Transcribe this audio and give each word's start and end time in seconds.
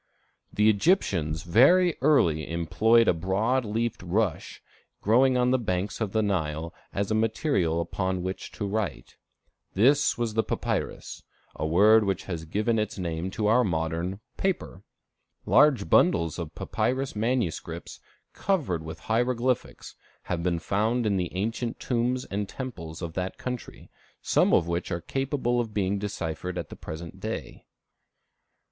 The 0.51 0.67
Egyptians 0.67 1.43
very 1.43 1.95
early 2.01 2.49
employed 2.49 3.07
a 3.07 3.13
broad 3.13 3.63
leafed 3.65 4.01
rush 4.01 4.59
growing 4.99 5.37
on 5.37 5.51
the 5.51 5.59
banks 5.59 6.01
of 6.01 6.11
the 6.11 6.23
Nile, 6.23 6.73
as 6.91 7.11
a 7.11 7.13
material 7.13 7.79
upon 7.79 8.23
which 8.23 8.51
to 8.53 8.65
write. 8.65 9.15
This 9.75 10.17
was 10.17 10.33
the 10.33 10.41
papyrus, 10.41 11.21
a 11.55 11.67
word 11.67 12.03
which 12.03 12.23
has 12.23 12.45
given 12.45 12.79
its 12.79 12.97
name 12.97 13.29
to 13.29 13.45
our 13.45 13.63
modern 13.63 14.19
paper. 14.37 14.81
Large 15.45 15.87
bundles 15.87 16.39
of 16.39 16.55
papyrus 16.55 17.15
manuscripts, 17.15 17.99
covered 18.33 18.81
with 18.81 19.01
hieroglyphics, 19.01 19.93
have 20.23 20.41
been 20.41 20.57
found 20.57 21.05
in 21.05 21.17
the 21.17 21.31
ancient 21.35 21.79
tombs 21.79 22.25
and 22.25 22.49
temples 22.49 23.03
of 23.03 23.13
that 23.13 23.37
country, 23.37 23.91
some 24.19 24.51
of 24.51 24.67
which 24.67 24.91
are 24.91 24.99
capable 24.99 25.59
of 25.61 25.75
being 25.75 25.99
deciphered 25.99 26.57
at 26.57 26.69
the 26.69 26.75
present 26.75 27.19
day. 27.19 27.67